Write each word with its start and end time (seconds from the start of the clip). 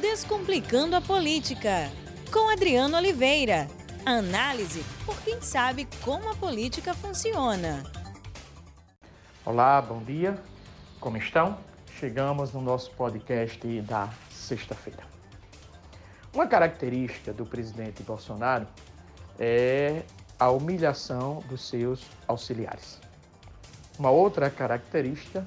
Descomplicando 0.00 0.94
a 0.94 1.00
Política, 1.00 1.90
com 2.30 2.50
Adriano 2.50 2.98
Oliveira. 2.98 3.66
Análise 4.04 4.84
por 5.06 5.18
quem 5.22 5.40
sabe 5.40 5.88
como 6.04 6.30
a 6.30 6.34
política 6.34 6.92
funciona. 6.92 7.82
Olá, 9.42 9.80
bom 9.80 10.02
dia. 10.02 10.38
Como 11.00 11.16
estão? 11.16 11.58
Chegamos 11.98 12.52
no 12.52 12.60
nosso 12.60 12.90
podcast 12.90 13.80
da 13.80 14.10
sexta-feira. 14.30 15.02
Uma 16.34 16.46
característica 16.46 17.32
do 17.32 17.46
presidente 17.46 18.02
Bolsonaro 18.02 18.68
é 19.38 20.02
a 20.38 20.50
humilhação 20.50 21.42
dos 21.48 21.66
seus 21.66 22.04
auxiliares. 22.28 23.00
Uma 23.98 24.10
outra 24.10 24.50
característica 24.50 25.46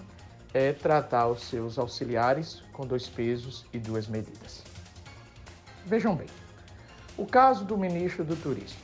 é 0.54 0.74
tratar 0.74 1.28
os 1.28 1.44
seus 1.44 1.78
auxiliares 1.78 2.64
com 2.74 2.86
dois 2.86 3.08
pesos 3.08 3.66
e 3.72 3.80
duas 3.80 4.08
medidas. 4.08 4.64
Vejam 5.86 6.16
bem, 6.16 6.28
o 7.18 7.26
caso 7.26 7.66
do 7.66 7.78
ministro 7.78 8.24
do 8.24 8.36
Turismo. 8.36 8.80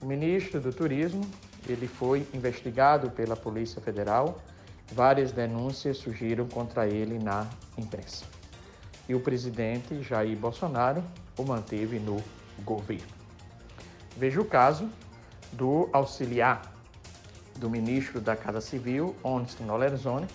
O 0.00 0.06
ministro 0.06 0.60
do 0.60 0.72
Turismo, 0.72 1.28
ele 1.68 1.88
foi 1.88 2.26
investigado 2.32 3.10
pela 3.10 3.36
Polícia 3.36 3.80
Federal, 3.80 4.40
várias 4.92 5.32
denúncias 5.32 5.98
surgiram 5.98 6.46
contra 6.46 6.86
ele 6.86 7.18
na 7.18 7.46
imprensa. 7.76 8.24
E 9.08 9.14
o 9.14 9.20
presidente 9.20 10.02
Jair 10.02 10.36
Bolsonaro 10.36 11.02
o 11.36 11.44
manteve 11.44 11.98
no 11.98 12.22
governo. 12.64 13.06
Veja 14.16 14.40
o 14.40 14.44
caso 14.44 14.88
do 15.52 15.88
auxiliar 15.92 16.72
do 17.56 17.68
ministro 17.68 18.20
da 18.20 18.36
Casa 18.36 18.60
Civil, 18.60 19.14
Oniston 19.22 19.66
Lorenzoni, 19.66 20.26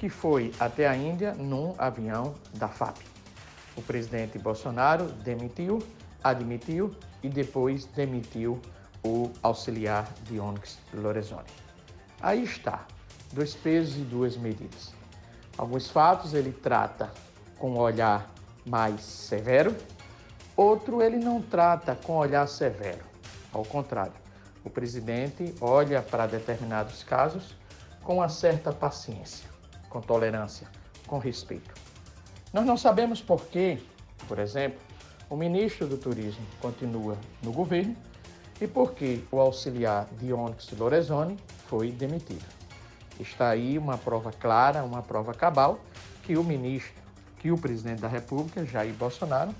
que 0.00 0.08
foi 0.08 0.50
até 0.58 0.88
a 0.88 0.96
Índia 0.96 1.34
num 1.34 1.74
avião 1.76 2.34
da 2.54 2.68
FAB. 2.68 2.96
O 3.76 3.82
presidente 3.82 4.38
Bolsonaro 4.38 5.04
demitiu, 5.04 5.78
admitiu 6.24 6.90
e 7.22 7.28
depois 7.28 7.84
demitiu 7.84 8.58
o 9.04 9.30
auxiliar 9.42 10.10
de 10.22 10.40
Onyx 10.40 10.78
Lorenzoni. 10.94 11.50
Aí 12.18 12.42
está, 12.42 12.86
dois 13.30 13.54
pesos 13.54 13.96
e 13.96 14.00
duas 14.00 14.38
medidas. 14.38 14.94
Alguns 15.58 15.90
fatos 15.90 16.32
ele 16.32 16.50
trata 16.50 17.10
com 17.58 17.72
um 17.72 17.78
olhar 17.78 18.26
mais 18.64 19.02
severo, 19.02 19.76
outro 20.56 21.02
ele 21.02 21.18
não 21.18 21.42
trata 21.42 21.94
com 21.94 22.16
olhar 22.16 22.48
severo. 22.48 23.04
Ao 23.52 23.66
contrário, 23.66 24.14
o 24.64 24.70
presidente 24.70 25.54
olha 25.60 26.00
para 26.00 26.26
determinados 26.26 27.02
casos 27.02 27.54
com 28.02 28.14
uma 28.14 28.30
certa 28.30 28.72
paciência 28.72 29.49
com 29.90 30.00
tolerância, 30.00 30.66
com 31.06 31.18
respeito. 31.18 31.74
Nós 32.52 32.64
não 32.64 32.76
sabemos 32.76 33.20
por 33.20 33.44
que, 33.46 33.78
por 34.26 34.38
exemplo, 34.38 34.80
o 35.28 35.36
ministro 35.36 35.86
do 35.86 35.98
Turismo 35.98 36.44
continua 36.60 37.18
no 37.42 37.52
governo 37.52 37.94
e 38.60 38.66
por 38.66 38.92
que 38.92 39.24
o 39.30 39.38
auxiliar 39.38 40.08
Dionix 40.18 40.70
Lorenzoni 40.72 41.36
foi 41.66 41.92
demitido. 41.92 42.44
Está 43.18 43.50
aí 43.50 43.76
uma 43.76 43.98
prova 43.98 44.32
clara, 44.32 44.82
uma 44.82 45.02
prova 45.02 45.34
cabal, 45.34 45.78
que 46.22 46.36
o 46.36 46.42
ministro, 46.42 47.02
que 47.38 47.50
o 47.50 47.58
presidente 47.58 48.00
da 48.00 48.08
República, 48.08 48.64
Jair 48.64 48.94
Bolsonaro, 48.94 49.54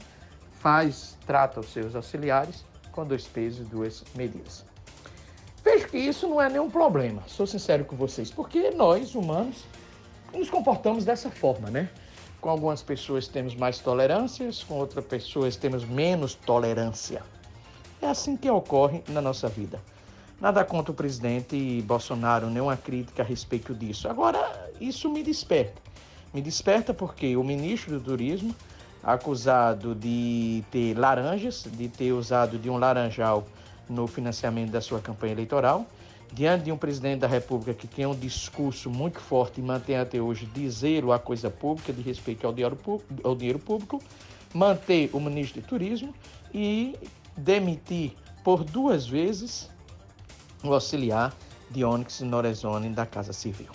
faz, 0.58 1.16
trata 1.26 1.60
os 1.60 1.72
seus 1.72 1.94
auxiliares 1.94 2.64
com 2.92 3.04
dois 3.04 3.26
pesos 3.26 3.66
e 3.66 3.70
duas 3.70 4.04
medidas. 4.14 4.64
Vejo 5.62 5.88
que 5.88 5.98
isso 5.98 6.26
não 6.26 6.40
é 6.40 6.48
nenhum 6.48 6.70
problema, 6.70 7.22
sou 7.26 7.46
sincero 7.46 7.84
com 7.84 7.96
vocês, 7.96 8.30
porque 8.30 8.70
nós, 8.70 9.14
humanos, 9.14 9.64
nos 10.34 10.50
comportamos 10.50 11.04
dessa 11.04 11.30
forma, 11.30 11.70
né? 11.70 11.88
Com 12.40 12.48
algumas 12.48 12.82
pessoas 12.82 13.28
temos 13.28 13.54
mais 13.54 13.78
tolerâncias, 13.78 14.62
com 14.62 14.74
outras 14.74 15.04
pessoas 15.04 15.56
temos 15.56 15.84
menos 15.84 16.34
tolerância. 16.34 17.22
É 18.00 18.06
assim 18.06 18.36
que 18.36 18.50
ocorre 18.50 19.02
na 19.08 19.20
nossa 19.20 19.48
vida. 19.48 19.80
Nada 20.40 20.64
contra 20.64 20.90
o 20.90 20.94
presidente 20.94 21.82
Bolsonaro, 21.82 22.48
nenhuma 22.48 22.76
crítica 22.76 23.22
a 23.22 23.26
respeito 23.26 23.74
disso. 23.74 24.08
Agora, 24.08 24.70
isso 24.80 25.10
me 25.10 25.22
desperta. 25.22 25.82
Me 26.32 26.40
desperta 26.40 26.94
porque 26.94 27.36
o 27.36 27.44
ministro 27.44 27.98
do 27.98 28.00
Turismo, 28.00 28.54
acusado 29.02 29.94
de 29.94 30.64
ter 30.70 30.96
laranjas, 30.96 31.66
de 31.70 31.88
ter 31.88 32.12
usado 32.12 32.58
de 32.58 32.70
um 32.70 32.78
laranjal 32.78 33.44
no 33.86 34.06
financiamento 34.06 34.70
da 34.70 34.80
sua 34.80 35.00
campanha 35.00 35.32
eleitoral, 35.32 35.84
diante 36.32 36.64
de 36.64 36.72
um 36.72 36.76
presidente 36.76 37.20
da 37.20 37.26
República 37.26 37.74
que 37.74 37.86
tem 37.86 38.06
um 38.06 38.14
discurso 38.14 38.88
muito 38.88 39.20
forte 39.20 39.60
e 39.60 39.62
mantém 39.62 39.96
até 39.96 40.20
hoje 40.20 40.46
de 40.46 40.68
zelo 40.70 41.12
à 41.12 41.18
coisa 41.18 41.50
pública, 41.50 41.92
de 41.92 42.02
respeito 42.02 42.46
ao 42.46 42.52
dinheiro, 42.52 42.78
ao 43.24 43.34
dinheiro 43.34 43.58
público, 43.58 44.00
manter 44.54 45.10
o 45.12 45.20
ministro 45.20 45.60
de 45.60 45.66
Turismo 45.66 46.14
e 46.54 46.96
demitir 47.36 48.14
por 48.44 48.64
duas 48.64 49.06
vezes 49.06 49.68
o 50.62 50.72
auxiliar 50.72 51.34
de 51.70 51.84
Onyx 51.84 52.20
Norezone 52.20 52.90
da 52.90 53.06
Casa 53.06 53.32
Civil. 53.32 53.70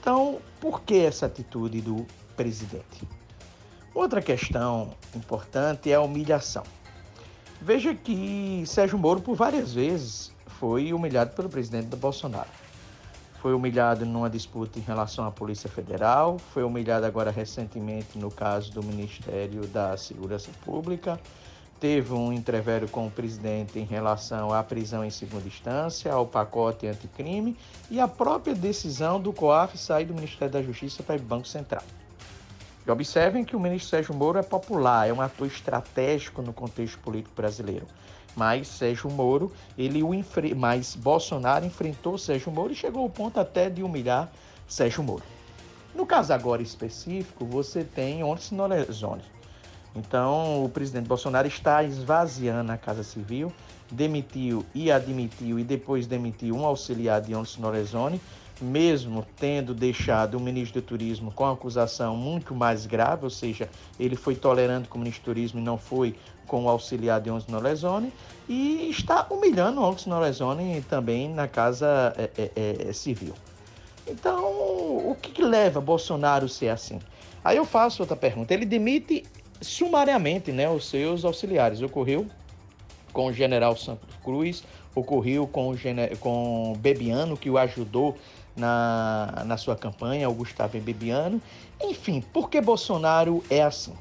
Então, 0.00 0.40
por 0.60 0.82
que 0.82 0.96
essa 0.96 1.26
atitude 1.26 1.80
do 1.80 2.06
presidente? 2.36 3.06
Outra 3.94 4.22
questão 4.22 4.94
importante 5.14 5.90
é 5.90 5.94
a 5.94 6.00
humilhação. 6.00 6.62
Veja 7.60 7.94
que 7.94 8.62
Sérgio 8.66 8.98
Moro, 8.98 9.20
por 9.20 9.36
várias 9.36 9.74
vezes, 9.74 10.32
foi 10.60 10.92
humilhado 10.92 11.34
pelo 11.34 11.48
presidente 11.48 11.96
Bolsonaro. 11.96 12.50
Foi 13.40 13.54
humilhado 13.54 14.04
numa 14.04 14.28
disputa 14.28 14.78
em 14.78 14.82
relação 14.82 15.24
à 15.24 15.30
Polícia 15.30 15.70
Federal, 15.70 16.38
foi 16.52 16.62
humilhado 16.62 17.06
agora 17.06 17.30
recentemente 17.30 18.18
no 18.18 18.30
caso 18.30 18.70
do 18.70 18.82
Ministério 18.82 19.66
da 19.68 19.96
Segurança 19.96 20.50
Pública, 20.62 21.18
teve 21.80 22.12
um 22.12 22.30
entrevério 22.30 22.86
com 22.86 23.06
o 23.06 23.10
presidente 23.10 23.78
em 23.78 23.86
relação 23.86 24.52
à 24.52 24.62
prisão 24.62 25.02
em 25.02 25.08
segunda 25.08 25.48
instância, 25.48 26.12
ao 26.12 26.26
pacote 26.26 26.86
anticrime 26.86 27.56
e 27.90 27.98
à 27.98 28.06
própria 28.06 28.54
decisão 28.54 29.18
do 29.18 29.32
COAF 29.32 29.78
sair 29.78 30.04
do 30.04 30.12
Ministério 30.12 30.52
da 30.52 30.62
Justiça 30.62 31.02
para 31.02 31.16
o 31.16 31.20
Banco 31.20 31.48
Central. 31.48 31.82
E 32.86 32.90
observem 32.90 33.46
que 33.46 33.56
o 33.56 33.60
ministro 33.60 33.88
Sérgio 33.88 34.14
Moro 34.14 34.38
é 34.38 34.42
popular, 34.42 35.08
é 35.08 35.12
um 35.12 35.22
ator 35.22 35.46
estratégico 35.46 36.42
no 36.42 36.52
contexto 36.52 36.98
político 36.98 37.34
brasileiro. 37.34 37.86
Mas 38.36 38.68
Sérgio 38.68 39.10
Moro, 39.10 39.52
ele 39.76 40.02
o 40.02 40.14
enfre... 40.14 40.54
mas 40.54 40.94
Bolsonaro 40.94 41.64
enfrentou 41.64 42.16
Sérgio 42.16 42.52
Moro 42.52 42.72
e 42.72 42.76
chegou 42.76 43.02
ao 43.02 43.10
ponto 43.10 43.38
até 43.38 43.68
de 43.68 43.82
humilhar 43.82 44.30
Sérgio 44.68 45.02
Moro. 45.02 45.24
No 45.94 46.06
caso 46.06 46.32
agora 46.32 46.62
específico, 46.62 47.44
você 47.44 47.82
tem 47.82 48.22
Onix 48.22 48.50
Lorenzoni. 48.52 49.22
Então, 49.94 50.64
o 50.64 50.68
presidente 50.68 51.08
Bolsonaro 51.08 51.48
está 51.48 51.82
esvaziando 51.82 52.70
a 52.70 52.76
Casa 52.76 53.02
Civil, 53.02 53.52
demitiu 53.90 54.64
e 54.72 54.90
admitiu 54.92 55.58
e 55.58 55.64
depois 55.64 56.06
demitiu 56.06 56.54
um 56.54 56.64
auxiliar 56.64 57.20
de 57.20 57.34
Onix 57.34 57.56
Lorenzoni, 57.56 58.20
mesmo 58.60 59.26
tendo 59.36 59.74
deixado 59.74 60.36
o 60.36 60.40
ministro 60.40 60.80
do 60.80 60.84
Turismo 60.84 61.32
com 61.32 61.46
acusação 61.46 62.16
muito 62.16 62.54
mais 62.54 62.86
grave, 62.86 63.24
ou 63.24 63.30
seja, 63.30 63.68
ele 63.98 64.16
foi 64.16 64.34
tolerante 64.34 64.88
com 64.88 64.98
o 64.98 65.00
ministro 65.00 65.22
do 65.22 65.26
Turismo 65.26 65.60
e 65.60 65.62
não 65.62 65.78
foi 65.78 66.14
com 66.46 66.64
o 66.64 66.68
auxiliar 66.68 67.20
de 67.20 67.30
Onix 67.30 67.46
Norezone, 67.46 68.12
e 68.48 68.90
está 68.90 69.26
humilhando 69.30 69.80
o 69.80 69.84
Onix 69.84 70.06
Norezone 70.06 70.82
também 70.88 71.28
na 71.28 71.46
Casa 71.46 72.12
é, 72.16 72.30
é, 72.36 72.88
é, 72.88 72.92
Civil. 72.92 73.34
Então, 74.06 74.44
o 74.44 75.16
que, 75.20 75.30
que 75.30 75.42
leva 75.42 75.80
Bolsonaro 75.80 76.46
a 76.46 76.48
ser 76.48 76.68
assim? 76.68 76.98
Aí 77.44 77.56
eu 77.56 77.64
faço 77.64 78.02
outra 78.02 78.16
pergunta. 78.16 78.52
Ele 78.52 78.66
demite 78.66 79.24
sumariamente 79.60 80.50
né, 80.50 80.68
os 80.68 80.88
seus 80.88 81.24
auxiliares. 81.24 81.80
Ocorreu 81.82 82.26
com 83.12 83.26
o 83.26 83.32
general 83.32 83.76
Santos 83.76 84.14
Cruz, 84.24 84.64
ocorreu 84.94 85.46
com 85.46 85.70
o, 85.70 85.76
com 86.18 86.74
Bebiano, 86.78 87.36
que 87.36 87.50
o 87.50 87.58
ajudou 87.58 88.16
na, 88.56 89.42
na 89.46 89.56
sua 89.56 89.76
campanha, 89.76 90.28
o 90.28 90.34
Gustavo 90.34 90.78
Bebiano. 90.80 91.40
Enfim, 91.80 92.20
por 92.20 92.50
que 92.50 92.60
Bolsonaro 92.60 93.42
é 93.48 93.62
assim? 93.62 93.94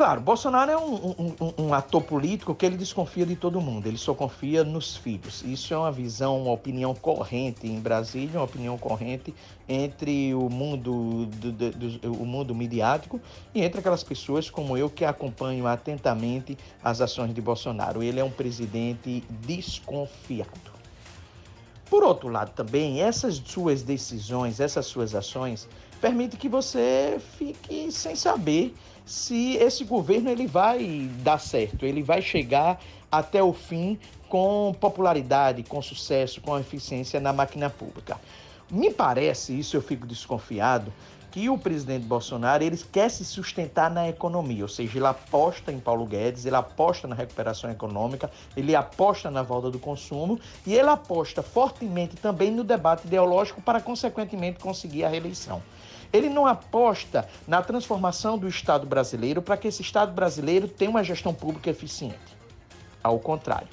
Claro, 0.00 0.22
Bolsonaro 0.22 0.70
é 0.70 0.78
um, 0.78 0.94
um, 0.94 1.66
um, 1.66 1.74
ator 1.74 2.02
político 2.02 2.54
que 2.54 2.64
ele 2.64 2.78
desconfia 2.78 3.26
de 3.26 3.36
todo 3.36 3.60
mundo, 3.60 3.86
ele 3.86 3.98
só 3.98 4.14
confia 4.14 4.64
nos 4.64 4.96
filhos. 4.96 5.42
Isso 5.42 5.74
é 5.74 5.76
uma 5.76 5.92
visão, 5.92 6.40
uma 6.40 6.52
opinião 6.52 6.94
corrente 6.94 7.66
em 7.66 7.78
Brasília, 7.78 8.40
uma 8.40 8.46
opinião 8.46 8.78
corrente 8.78 9.34
entre 9.68 10.32
o 10.32 10.48
mundo, 10.48 11.26
do, 11.26 11.52
do, 11.52 11.70
do, 11.70 12.12
o 12.14 12.24
mundo 12.24 12.54
midiático 12.54 13.20
e 13.54 13.60
entre 13.62 13.80
aquelas 13.80 14.02
pessoas 14.02 14.48
como 14.48 14.74
eu 14.74 14.88
que 14.88 15.04
acompanham 15.04 15.66
atentamente 15.66 16.56
as 16.82 17.02
ações 17.02 17.34
de 17.34 17.42
Bolsonaro. 17.42 18.02
Ele 18.02 18.20
é 18.20 18.24
um 18.24 18.30
presidente 18.30 19.22
desconfiado. 19.42 20.70
Por 21.90 22.02
outro 22.02 22.30
lado, 22.30 22.52
também, 22.52 23.02
essas 23.02 23.36
suas 23.44 23.82
decisões, 23.82 24.60
essas 24.60 24.86
suas 24.86 25.14
ações, 25.14 25.68
permitem 26.00 26.40
que 26.40 26.48
você 26.48 27.20
fique 27.36 27.92
sem 27.92 28.16
saber 28.16 28.74
se 29.04 29.56
esse 29.56 29.84
governo 29.84 30.30
ele 30.30 30.46
vai 30.46 31.10
dar 31.22 31.38
certo, 31.38 31.84
ele 31.84 32.02
vai 32.02 32.22
chegar 32.22 32.80
até 33.10 33.42
o 33.42 33.52
fim 33.52 33.98
com 34.28 34.74
popularidade, 34.78 35.62
com 35.64 35.82
sucesso, 35.82 36.40
com 36.40 36.58
eficiência 36.58 37.18
na 37.18 37.32
máquina 37.32 37.68
pública. 37.68 38.20
Me 38.70 38.90
parece, 38.90 39.58
isso 39.58 39.76
eu 39.76 39.82
fico 39.82 40.06
desconfiado, 40.06 40.92
que 41.30 41.48
o 41.48 41.56
presidente 41.56 42.06
Bolsonaro 42.06 42.62
ele 42.62 42.76
quer 42.90 43.08
se 43.08 43.24
sustentar 43.24 43.90
na 43.90 44.08
economia, 44.08 44.64
ou 44.64 44.68
seja, 44.68 44.98
ele 44.98 45.06
aposta 45.06 45.72
em 45.72 45.78
Paulo 45.78 46.04
Guedes, 46.04 46.44
ele 46.44 46.56
aposta 46.56 47.06
na 47.06 47.14
recuperação 47.14 47.70
econômica, 47.70 48.30
ele 48.56 48.74
aposta 48.74 49.30
na 49.30 49.42
volta 49.42 49.70
do 49.70 49.78
consumo 49.78 50.40
e 50.66 50.74
ele 50.74 50.88
aposta 50.88 51.42
fortemente 51.42 52.16
também 52.16 52.50
no 52.50 52.64
debate 52.64 53.06
ideológico 53.06 53.62
para, 53.62 53.80
consequentemente, 53.80 54.58
conseguir 54.58 55.04
a 55.04 55.08
reeleição. 55.08 55.62
Ele 56.12 56.28
não 56.28 56.46
aposta 56.46 57.28
na 57.46 57.62
transformação 57.62 58.38
do 58.38 58.48
Estado 58.48 58.86
brasileiro 58.86 59.40
para 59.40 59.56
que 59.56 59.68
esse 59.68 59.82
Estado 59.82 60.12
brasileiro 60.12 60.66
tenha 60.68 60.90
uma 60.90 61.04
gestão 61.04 61.32
pública 61.32 61.70
eficiente. 61.70 62.18
Ao 63.02 63.18
contrário. 63.18 63.68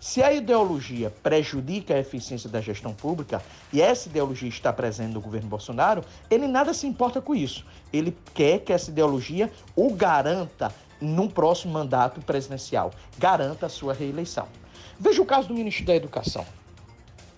Se 0.00 0.20
a 0.20 0.32
ideologia 0.32 1.12
prejudica 1.22 1.94
a 1.94 1.98
eficiência 2.00 2.50
da 2.50 2.60
gestão 2.60 2.92
pública 2.92 3.40
e 3.72 3.80
essa 3.80 4.08
ideologia 4.08 4.48
está 4.48 4.72
presente 4.72 5.12
no 5.12 5.20
governo 5.20 5.48
Bolsonaro, 5.48 6.04
ele 6.28 6.48
nada 6.48 6.74
se 6.74 6.88
importa 6.88 7.20
com 7.20 7.36
isso. 7.36 7.64
Ele 7.92 8.16
quer 8.34 8.58
que 8.58 8.72
essa 8.72 8.90
ideologia 8.90 9.48
o 9.76 9.94
garanta 9.94 10.74
num 11.00 11.28
próximo 11.28 11.72
mandato 11.72 12.20
presidencial, 12.20 12.90
garanta 13.16 13.66
a 13.66 13.68
sua 13.68 13.94
reeleição. 13.94 14.48
Veja 14.98 15.22
o 15.22 15.26
caso 15.26 15.46
do 15.46 15.54
ministro 15.54 15.84
da 15.84 15.94
Educação. 15.94 16.44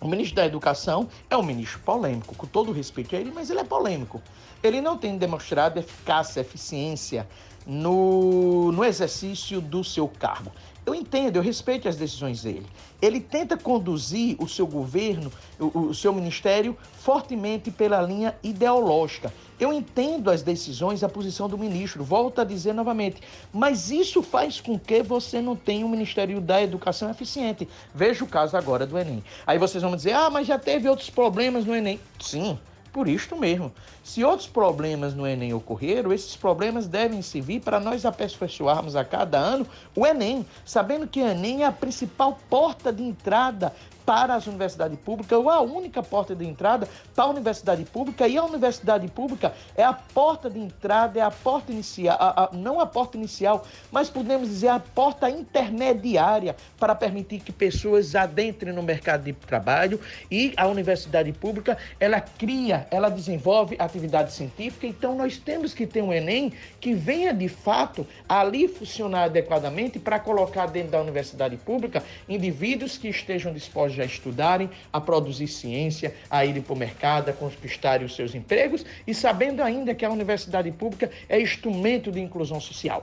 O 0.04 0.06
ministro 0.06 0.36
da 0.36 0.44
Educação 0.44 1.08
é 1.30 1.36
um 1.36 1.42
ministro 1.42 1.80
polêmico, 1.80 2.34
com 2.34 2.46
todo 2.46 2.72
respeito 2.72 3.16
a 3.16 3.18
ele, 3.18 3.32
mas 3.34 3.48
ele 3.48 3.60
é 3.60 3.64
polêmico. 3.64 4.20
Ele 4.62 4.82
não 4.82 4.98
tem 4.98 5.16
demonstrado 5.16 5.78
eficácia, 5.78 6.42
eficiência 6.42 7.26
no, 7.66 8.72
no 8.72 8.84
exercício 8.84 9.60
do 9.60 9.82
seu 9.82 10.08
cargo. 10.08 10.52
Eu 10.86 10.94
entendo, 10.94 11.36
eu 11.36 11.42
respeito 11.42 11.88
as 11.88 11.96
decisões 11.96 12.42
dele. 12.42 12.66
Ele 13.00 13.18
tenta 13.18 13.56
conduzir 13.56 14.36
o 14.38 14.46
seu 14.46 14.66
governo, 14.66 15.32
o, 15.58 15.78
o, 15.78 15.94
seu 15.94 16.12
ministério, 16.12 16.76
fortemente 16.98 17.70
pela 17.70 18.02
linha 18.02 18.36
ideológica. 18.42 19.32
Eu 19.58 19.72
entendo 19.72 20.30
as 20.30 20.42
decisões, 20.42 21.02
a 21.02 21.08
posição 21.08 21.48
do 21.48 21.56
ministro, 21.56 22.04
volto 22.04 22.40
a 22.40 22.44
dizer 22.44 22.74
novamente, 22.74 23.22
mas 23.50 23.90
isso 23.90 24.22
faz 24.22 24.60
com 24.60 24.78
que 24.78 25.02
você 25.02 25.40
não 25.40 25.56
tenha 25.56 25.86
um 25.86 25.88
Ministério 25.88 26.38
da 26.38 26.62
Educação 26.62 27.10
eficiente. 27.10 27.66
Veja 27.94 28.22
o 28.22 28.28
caso 28.28 28.54
agora 28.54 28.86
do 28.86 28.98
Enem. 28.98 29.24
Aí 29.46 29.58
vocês 29.58 29.82
vão 29.82 29.96
dizer, 29.96 30.12
ah, 30.12 30.28
mas 30.28 30.46
já 30.46 30.58
teve 30.58 30.86
outros 30.88 31.08
problemas 31.08 31.64
no 31.64 31.74
Enem. 31.74 31.98
Sim, 32.20 32.58
por 32.94 33.08
isto 33.08 33.36
mesmo. 33.36 33.72
Se 34.04 34.22
outros 34.22 34.48
problemas 34.48 35.14
no 35.14 35.26
Enem 35.26 35.52
ocorreram, 35.52 36.12
esses 36.12 36.36
problemas 36.36 36.86
devem 36.86 37.20
servir 37.20 37.60
para 37.60 37.80
nós 37.80 38.06
aperfeiçoarmos 38.06 38.94
a 38.94 39.04
cada 39.04 39.36
ano 39.36 39.66
o 39.96 40.06
Enem, 40.06 40.46
sabendo 40.64 41.08
que 41.08 41.20
o 41.20 41.26
Enem 41.26 41.64
é 41.64 41.66
a 41.66 41.72
principal 41.72 42.38
porta 42.48 42.92
de 42.92 43.02
entrada 43.02 43.74
para 44.04 44.34
as 44.34 44.46
universidades 44.46 44.98
públicas, 44.98 45.38
ou 45.38 45.48
a 45.50 45.60
única 45.60 46.02
porta 46.02 46.34
de 46.34 46.44
entrada 46.44 46.88
para 47.14 47.24
a 47.24 47.28
universidade 47.28 47.84
pública, 47.84 48.28
e 48.28 48.36
a 48.36 48.44
universidade 48.44 49.08
pública 49.08 49.54
é 49.76 49.82
a 49.82 49.92
porta 49.92 50.50
de 50.50 50.58
entrada, 50.58 51.18
é 51.18 51.22
a 51.22 51.30
porta 51.30 51.72
inicial, 51.72 52.16
a, 52.20 52.44
a, 52.44 52.50
não 52.52 52.80
a 52.80 52.86
porta 52.86 53.16
inicial, 53.16 53.66
mas 53.90 54.10
podemos 54.10 54.48
dizer 54.48 54.68
a 54.68 54.80
porta 54.80 55.30
intermediária 55.30 56.54
para 56.78 56.94
permitir 56.94 57.40
que 57.40 57.52
pessoas 57.52 58.14
adentrem 58.14 58.72
no 58.72 58.82
mercado 58.82 59.24
de 59.24 59.32
trabalho. 59.32 60.00
E 60.30 60.52
a 60.56 60.66
universidade 60.66 61.32
pública, 61.32 61.78
ela 61.98 62.20
cria, 62.20 62.86
ela 62.90 63.08
desenvolve 63.08 63.76
atividade 63.78 64.32
científica, 64.32 64.86
então 64.86 65.14
nós 65.14 65.38
temos 65.38 65.72
que 65.72 65.86
ter 65.86 66.02
um 66.02 66.12
Enem 66.12 66.52
que 66.80 66.94
venha 66.94 67.32
de 67.32 67.48
fato 67.48 68.06
ali 68.28 68.68
funcionar 68.68 69.24
adequadamente 69.24 69.98
para 69.98 70.18
colocar 70.18 70.66
dentro 70.66 70.92
da 70.92 71.00
universidade 71.00 71.56
pública 71.56 72.02
indivíduos 72.28 72.98
que 72.98 73.08
estejam 73.08 73.52
dispostos 73.52 73.93
a 74.02 74.04
estudarem, 74.04 74.70
a 74.92 75.00
produzir 75.00 75.48
ciência, 75.48 76.14
a 76.30 76.44
irem 76.44 76.62
para 76.62 76.72
o 76.72 76.76
mercado, 76.76 77.28
a 77.28 77.32
conquistarem 77.32 78.06
os 78.06 78.14
seus 78.14 78.34
empregos 78.34 78.84
e 79.06 79.14
sabendo 79.14 79.62
ainda 79.62 79.94
que 79.94 80.04
a 80.04 80.10
universidade 80.10 80.70
pública 80.72 81.10
é 81.28 81.40
instrumento 81.40 82.10
de 82.10 82.20
inclusão 82.20 82.60
social. 82.60 83.02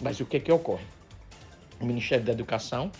Mas 0.00 0.20
o 0.20 0.26
que, 0.26 0.38
que 0.40 0.52
ocorre? 0.52 0.84
O 1.80 1.84
Ministério 1.84 2.24
da 2.24 2.32
Educação 2.32 2.90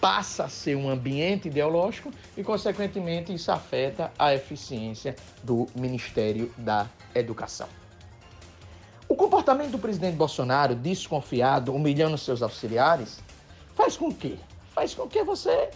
passa 0.00 0.44
a 0.44 0.48
ser 0.48 0.76
um 0.76 0.90
ambiente 0.90 1.48
ideológico 1.48 2.10
e, 2.36 2.44
consequentemente, 2.44 3.32
isso 3.32 3.50
afeta 3.50 4.12
a 4.18 4.34
eficiência 4.34 5.16
do 5.42 5.66
Ministério 5.74 6.52
da 6.58 6.88
Educação. 7.14 7.68
O 9.08 9.14
comportamento 9.14 9.70
do 9.70 9.78
presidente 9.78 10.16
Bolsonaro, 10.16 10.74
desconfiado, 10.74 11.74
humilhando 11.74 12.18
seus 12.18 12.42
auxiliares, 12.42 13.20
faz 13.74 13.96
com 13.96 14.12
que? 14.12 14.38
Faz 14.74 14.94
com 14.94 15.06
que 15.06 15.22
você 15.22 15.70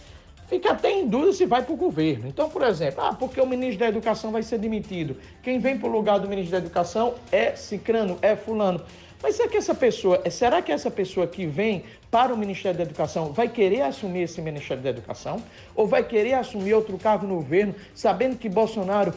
fica 0.49 0.71
até 0.71 0.91
em 0.91 1.07
dúvida 1.07 1.31
se 1.33 1.45
vai 1.45 1.61
para 1.61 1.73
o 1.73 1.77
governo. 1.77 2.27
Então, 2.27 2.49
por 2.49 2.63
exemplo, 2.63 3.01
ah, 3.03 3.13
porque 3.13 3.39
o 3.39 3.45
ministro 3.45 3.79
da 3.79 3.87
Educação 3.87 4.31
vai 4.31 4.41
ser 4.41 4.57
demitido. 4.57 5.15
Quem 5.43 5.59
vem 5.59 5.77
para 5.77 5.87
o 5.87 5.91
lugar 5.91 6.19
do 6.19 6.27
ministro 6.27 6.53
da 6.53 6.57
Educação 6.57 7.13
é 7.31 7.55
Cicrano, 7.55 8.17
é 8.21 8.35
Fulano. 8.35 8.81
Mas 9.21 9.35
será 9.35 9.49
que 9.49 9.57
essa 9.57 9.75
pessoa, 9.75 10.21
será 10.31 10.61
que 10.61 10.71
essa 10.71 10.89
pessoa 10.89 11.27
que 11.27 11.45
vem 11.45 11.83
para 12.09 12.33
o 12.33 12.37
Ministério 12.37 12.77
da 12.77 12.83
Educação 12.83 13.31
vai 13.31 13.47
querer 13.47 13.81
assumir 13.81 14.23
esse 14.23 14.41
Ministério 14.41 14.81
da 14.81 14.89
Educação? 14.89 15.43
Ou 15.75 15.85
vai 15.85 16.03
querer 16.03 16.33
assumir 16.33 16.73
outro 16.73 16.97
cargo 16.97 17.27
no 17.27 17.35
governo, 17.35 17.75
sabendo 17.93 18.37
que 18.37 18.49
Bolsonaro 18.49 19.13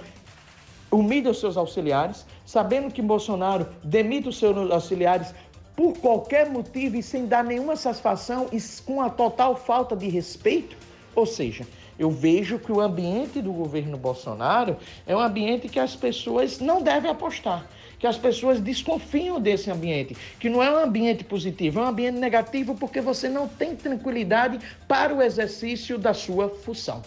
humilha 0.91 1.31
os 1.31 1.41
seus 1.41 1.57
auxiliares, 1.57 2.27
sabendo 2.45 2.93
que 2.93 3.01
Bolsonaro 3.01 3.67
demite 3.83 4.29
os 4.29 4.39
seus 4.39 4.71
auxiliares 4.71 5.33
por 5.75 5.97
qualquer 5.99 6.51
motivo 6.51 6.97
e 6.97 7.03
sem 7.03 7.25
dar 7.27 7.43
nenhuma 7.43 7.77
satisfação 7.77 8.49
e 8.53 8.59
com 8.85 9.01
a 9.01 9.09
total 9.09 9.57
falta 9.57 9.97
de 9.97 10.09
respeito? 10.09 10.77
Ou 11.15 11.27
seja, 11.27 11.67
eu 11.99 12.11
vejo 12.11 12.59
que 12.59 12.73
o 12.73 12.81
ambiente 12.81 13.41
do 13.41 13.53
governo 13.53 13.97
Bolsonaro 13.97 14.77
é 15.07 15.15
um 15.15 15.21
ambiente 15.21 15.69
que 15.69 15.79
as 15.79 15.95
pessoas 15.95 16.59
não 16.59 16.83
devem 16.83 17.11
apostar, 17.11 17.67
que 17.99 18.07
as 18.07 18.17
pessoas 18.17 18.61
desconfiam 18.61 19.41
desse 19.41 19.71
ambiente, 19.71 20.17
que 20.41 20.49
não 20.49 20.63
é 20.63 20.71
um 20.71 20.83
ambiente 20.83 21.23
positivo, 21.23 21.81
é 21.81 21.83
um 21.83 21.87
ambiente 21.87 22.19
negativo 22.19 22.75
porque 22.75 23.01
você 23.01 23.29
não 23.29 23.47
tem 23.47 23.77
tranquilidade 23.77 24.59
para 24.89 25.15
o 25.15 25.23
exercício 25.23 25.99
da 25.99 26.15
sua 26.15 26.49
função. 26.49 27.03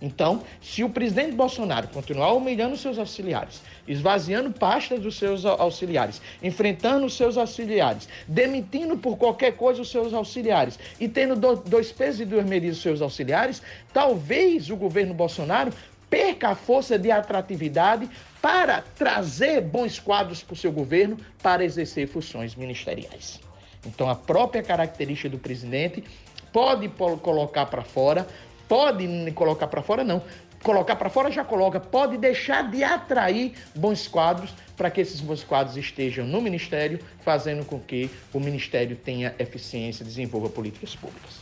Então, 0.00 0.42
se 0.62 0.84
o 0.84 0.90
presidente 0.90 1.32
Bolsonaro 1.32 1.88
continuar 1.88 2.32
humilhando 2.32 2.76
seus 2.76 2.98
auxiliares, 2.98 3.60
esvaziando 3.86 4.50
pastas 4.52 5.00
dos 5.00 5.18
seus 5.18 5.44
auxiliares, 5.44 6.22
enfrentando 6.42 7.06
os 7.06 7.16
seus 7.16 7.36
auxiliares, 7.36 8.08
demitindo 8.26 8.96
por 8.96 9.16
qualquer 9.16 9.56
coisa 9.56 9.82
os 9.82 9.90
seus 9.90 10.14
auxiliares 10.14 10.78
e 11.00 11.08
tendo 11.08 11.34
dois 11.36 11.90
pesos 11.90 12.20
e 12.20 12.24
duas 12.24 12.46
medidas 12.46 12.76
os 12.76 12.82
seus 12.82 13.02
auxiliares, 13.02 13.60
talvez 13.92 14.70
o 14.70 14.76
governo 14.76 15.14
Bolsonaro 15.14 15.72
perca 16.08 16.50
a 16.50 16.54
força 16.54 16.98
de 16.98 17.10
atratividade 17.10 18.08
para 18.40 18.82
trazer 18.96 19.60
bons 19.60 19.98
quadros 19.98 20.42
para 20.42 20.54
o 20.54 20.56
seu 20.56 20.72
governo 20.72 21.18
para 21.42 21.64
exercer 21.64 22.06
funções 22.06 22.54
ministeriais. 22.54 23.40
Então, 23.84 24.08
a 24.08 24.14
própria 24.14 24.62
característica 24.62 25.28
do 25.28 25.38
presidente 25.38 26.04
pode 26.52 26.88
colocar 26.88 27.66
para 27.66 27.82
fora 27.82 28.26
pode 28.68 29.32
colocar 29.32 29.66
para 29.66 29.82
fora, 29.82 30.04
não. 30.04 30.22
Colocar 30.62 30.96
para 30.96 31.08
fora 31.08 31.30
já 31.30 31.44
coloca, 31.44 31.78
pode 31.78 32.16
deixar 32.16 32.68
de 32.68 32.82
atrair 32.82 33.54
bons 33.74 34.08
quadros 34.08 34.52
para 34.76 34.90
que 34.90 35.00
esses 35.00 35.20
bons 35.20 35.44
quadros 35.44 35.76
estejam 35.76 36.26
no 36.26 36.40
Ministério, 36.40 36.98
fazendo 37.20 37.64
com 37.64 37.78
que 37.78 38.10
o 38.34 38.40
Ministério 38.40 38.96
tenha 38.96 39.34
eficiência 39.38 40.04
desenvolva 40.04 40.48
políticas 40.48 40.96
públicas. 40.96 41.36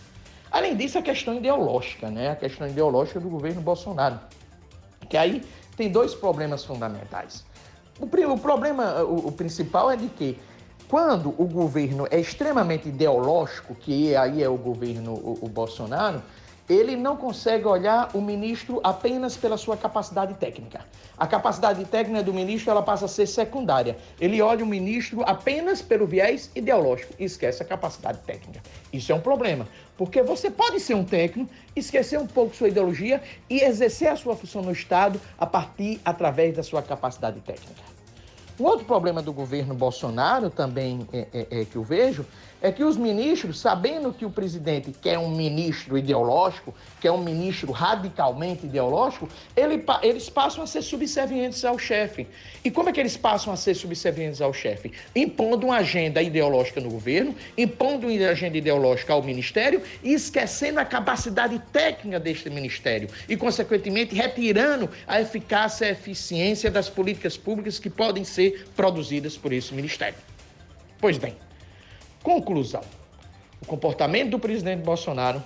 Além 0.50 0.76
disso, 0.76 0.98
a 0.98 1.02
questão 1.02 1.34
ideológica, 1.36 2.10
né? 2.10 2.30
A 2.30 2.36
questão 2.36 2.66
ideológica 2.66 3.18
do 3.18 3.28
governo 3.28 3.60
Bolsonaro. 3.60 4.20
Que 5.08 5.16
aí 5.16 5.42
tem 5.76 5.90
dois 5.90 6.14
problemas 6.14 6.64
fundamentais. 6.64 7.44
O, 7.98 8.04
o 8.04 8.38
problema, 8.38 9.02
o, 9.02 9.28
o 9.28 9.32
principal 9.32 9.90
é 9.90 9.96
de 9.96 10.08
que 10.08 10.38
quando 10.88 11.34
o 11.36 11.46
governo 11.46 12.06
é 12.10 12.20
extremamente 12.20 12.88
ideológico, 12.88 13.74
que 13.74 14.14
aí 14.14 14.42
é 14.42 14.48
o 14.48 14.56
governo 14.56 15.12
o, 15.12 15.38
o 15.42 15.48
Bolsonaro, 15.48 16.22
ele 16.68 16.96
não 16.96 17.16
consegue 17.16 17.66
olhar 17.66 18.10
o 18.14 18.20
ministro 18.20 18.80
apenas 18.82 19.36
pela 19.36 19.56
sua 19.56 19.76
capacidade 19.76 20.34
técnica. 20.34 20.84
A 21.16 21.26
capacidade 21.26 21.84
técnica 21.84 22.22
do 22.22 22.34
ministro 22.34 22.70
ela 22.70 22.82
passa 22.82 23.04
a 23.04 23.08
ser 23.08 23.26
secundária. 23.26 23.96
Ele 24.20 24.42
olha 24.42 24.64
o 24.64 24.66
ministro 24.66 25.22
apenas 25.24 25.80
pelo 25.80 26.06
viés 26.06 26.50
ideológico 26.54 27.14
e 27.18 27.24
esquece 27.24 27.62
a 27.62 27.66
capacidade 27.66 28.18
técnica. 28.26 28.60
Isso 28.92 29.12
é 29.12 29.14
um 29.14 29.20
problema, 29.20 29.66
porque 29.96 30.22
você 30.22 30.50
pode 30.50 30.80
ser 30.80 30.94
um 30.94 31.04
técnico, 31.04 31.50
esquecer 31.74 32.18
um 32.18 32.26
pouco 32.26 32.54
sua 32.54 32.68
ideologia 32.68 33.22
e 33.48 33.60
exercer 33.60 34.08
a 34.08 34.16
sua 34.16 34.36
função 34.36 34.62
no 34.62 34.72
Estado 34.72 35.20
a 35.38 35.46
partir 35.46 36.00
através 36.04 36.54
da 36.56 36.62
sua 36.62 36.82
capacidade 36.82 37.40
técnica. 37.40 37.95
Um 38.58 38.64
outro 38.64 38.86
problema 38.86 39.20
do 39.20 39.32
governo 39.32 39.74
Bolsonaro 39.74 40.48
também 40.48 41.06
é, 41.12 41.26
é, 41.32 41.60
é 41.60 41.64
que 41.64 41.76
eu 41.76 41.82
vejo 41.82 42.24
é 42.62 42.72
que 42.72 42.82
os 42.82 42.96
ministros, 42.96 43.60
sabendo 43.60 44.12
que 44.12 44.24
o 44.24 44.30
presidente 44.30 44.90
quer 45.02 45.18
um 45.18 45.28
ministro 45.28 45.98
ideológico, 45.98 46.74
quer 47.00 47.10
um 47.10 47.22
ministro 47.22 47.70
radicalmente 47.70 48.64
ideológico, 48.64 49.28
ele, 49.54 49.84
eles 50.02 50.30
passam 50.30 50.64
a 50.64 50.66
ser 50.66 50.82
subservientes 50.82 51.64
ao 51.64 51.78
chefe. 51.78 52.26
E 52.64 52.70
como 52.70 52.88
é 52.88 52.92
que 52.92 53.00
eles 53.00 53.16
passam 53.16 53.52
a 53.52 53.56
ser 53.56 53.74
subservientes 53.74 54.40
ao 54.40 54.52
chefe? 54.52 54.92
Impondo 55.14 55.66
uma 55.66 55.76
agenda 55.76 56.22
ideológica 56.22 56.80
no 56.80 56.90
governo, 56.90 57.34
impondo 57.56 58.06
uma 58.08 58.28
agenda 58.28 58.56
ideológica 58.56 59.12
ao 59.12 59.22
ministério 59.22 59.82
e 60.02 60.14
esquecendo 60.14 60.80
a 60.80 60.84
capacidade 60.84 61.60
técnica 61.72 62.18
deste 62.18 62.48
ministério 62.48 63.08
e, 63.28 63.36
consequentemente, 63.36 64.14
retirando 64.14 64.88
a 65.06 65.20
eficácia 65.20 65.84
e 65.84 65.88
a 65.88 65.92
eficiência 65.92 66.70
das 66.70 66.88
políticas 66.88 67.36
públicas 67.36 67.78
que 67.78 67.90
podem 67.90 68.24
ser 68.24 68.45
produzidas 68.74 69.36
por 69.36 69.52
esse 69.52 69.72
ministério. 69.74 70.18
Pois 70.98 71.18
bem, 71.18 71.36
conclusão. 72.22 72.82
O 73.60 73.66
comportamento 73.66 74.30
do 74.30 74.38
presidente 74.38 74.82
Bolsonaro 74.82 75.42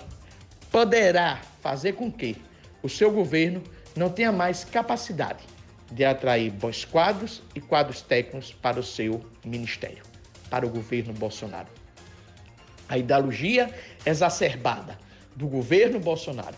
poderá 0.71 1.41
fazer 1.61 1.93
com 1.93 2.11
que 2.11 2.35
o 2.81 2.89
seu 2.89 3.11
governo 3.11 3.61
não 3.95 4.09
tenha 4.09 4.31
mais 4.31 4.63
capacidade 4.63 5.43
de 5.91 6.05
atrair 6.05 6.51
bons 6.51 6.85
quadros 6.85 7.41
e 7.53 7.59
quadros 7.59 8.01
técnicos 8.01 8.53
para 8.53 8.79
o 8.79 8.83
seu 8.83 9.23
ministério, 9.43 10.03
para 10.49 10.65
o 10.65 10.69
governo 10.69 11.13
Bolsonaro. 11.13 11.67
A 12.87 12.97
ideologia 12.97 13.73
exacerbada 14.05 14.97
do 15.35 15.47
governo 15.47 15.99
Bolsonaro 15.99 16.55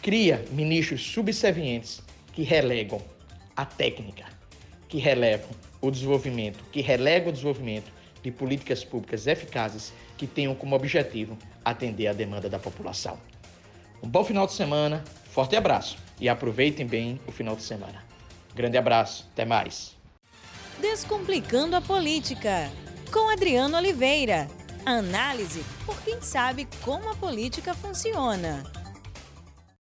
cria 0.00 0.44
ministros 0.50 1.02
subservientes 1.02 2.02
que 2.32 2.42
relegam 2.42 3.00
a 3.56 3.64
técnica, 3.64 4.24
que 4.88 4.98
relevam 4.98 5.50
o 5.82 5.90
desenvolvimento, 5.90 6.64
que 6.70 6.80
relegam 6.80 7.28
o 7.28 7.32
desenvolvimento 7.32 7.92
de 8.22 8.30
políticas 8.30 8.84
públicas 8.84 9.26
eficazes 9.26 9.92
que 10.16 10.26
tenham 10.26 10.54
como 10.54 10.76
objetivo 10.76 11.36
atender 11.64 12.06
a 12.06 12.12
demanda 12.12 12.48
da 12.48 12.58
população. 12.58 13.18
Um 14.02 14.08
bom 14.08 14.24
final 14.24 14.46
de 14.46 14.52
semana, 14.52 15.02
forte 15.30 15.56
abraço 15.56 15.98
e 16.20 16.28
aproveitem 16.28 16.86
bem 16.86 17.20
o 17.26 17.32
final 17.32 17.56
de 17.56 17.62
semana. 17.62 18.04
Grande 18.54 18.78
abraço, 18.78 19.28
até 19.32 19.44
mais. 19.44 19.96
Descomplicando 20.80 21.74
a 21.74 21.80
política, 21.80 22.70
com 23.12 23.28
Adriano 23.30 23.76
Oliveira. 23.76 24.48
Análise 24.84 25.64
por 25.86 26.00
quem 26.02 26.20
sabe 26.20 26.66
como 26.82 27.08
a 27.08 27.14
política 27.14 27.74
funciona. 27.74 28.64